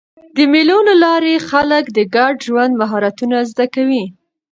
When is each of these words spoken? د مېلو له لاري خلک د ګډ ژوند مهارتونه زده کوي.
د 0.35 0.37
مېلو 0.51 0.77
له 0.89 0.95
لاري 1.03 1.35
خلک 1.49 1.83
د 1.91 1.99
ګډ 2.15 2.33
ژوند 2.47 2.73
مهارتونه 2.81 3.37
زده 3.51 3.65
کوي. 3.75 4.03